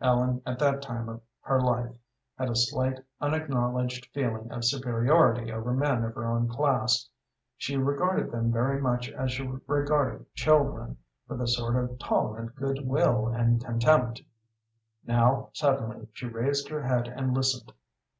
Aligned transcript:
Ellen, 0.00 0.42
at 0.44 0.58
that 0.58 0.82
time 0.82 1.08
of 1.08 1.22
her 1.42 1.60
life, 1.62 1.94
had 2.36 2.50
a 2.50 2.56
slight, 2.56 2.98
unacknowledged 3.20 4.06
feeling 4.06 4.50
of 4.50 4.64
superiority 4.64 5.52
over 5.52 5.72
men 5.72 6.02
of 6.02 6.16
her 6.16 6.26
own 6.26 6.48
class. 6.48 7.08
She 7.56 7.76
regarded 7.76 8.32
them 8.32 8.50
very 8.50 8.80
much 8.80 9.08
as 9.10 9.30
she 9.30 9.46
regarded 9.68 10.26
children, 10.34 10.96
with 11.28 11.40
a 11.40 11.46
sort 11.46 11.76
of 11.76 12.00
tolerant 12.00 12.56
good 12.56 12.84
will 12.84 13.28
and 13.28 13.64
contempt. 13.64 14.22
Now, 15.04 15.50
suddenly, 15.52 16.08
she 16.14 16.26
raised 16.26 16.68
her 16.68 16.82
head 16.82 17.06
and 17.06 17.32
listened. 17.32 17.72